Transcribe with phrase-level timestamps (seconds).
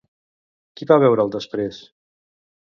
[0.79, 1.85] Qui va veure'l després?